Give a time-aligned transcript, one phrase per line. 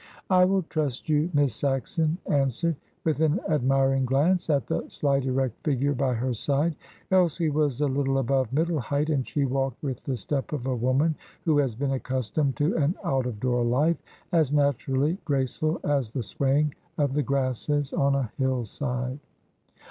[0.31, 5.63] "I will trust you," Miss Saxon answered, with an admiring glance at the slight erect
[5.63, 6.75] figure by her side.
[7.11, 10.75] Elsie was a little above middle height, and she walked with the step of a
[10.75, 11.13] woman
[11.45, 14.01] who has been accustomed to an out of door life,
[14.31, 19.19] as naturally graceful as the swaying of the grasses on a hillside.